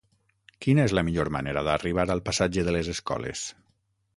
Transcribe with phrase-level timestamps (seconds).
[0.65, 3.45] Quina és la millor manera d'arribar al passatge de les Escoles?